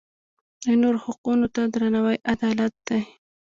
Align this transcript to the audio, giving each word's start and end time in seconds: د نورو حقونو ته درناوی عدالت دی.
د 0.63 0.65
نورو 0.81 0.99
حقونو 1.05 1.45
ته 1.55 1.61
درناوی 1.73 2.17
عدالت 2.33 2.73
دی. 2.87 3.01